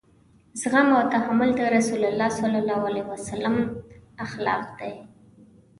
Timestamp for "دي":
4.79-4.93